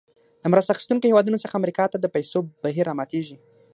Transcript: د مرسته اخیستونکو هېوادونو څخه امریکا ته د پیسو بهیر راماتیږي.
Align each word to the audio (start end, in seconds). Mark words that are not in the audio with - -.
د 0.41 0.43
مرسته 0.53 0.71
اخیستونکو 0.73 1.07
هېوادونو 1.09 1.41
څخه 1.43 1.57
امریکا 1.61 1.85
ته 1.91 1.97
د 1.99 2.05
پیسو 2.15 2.37
بهیر 2.63 2.85
راماتیږي. 2.89 3.37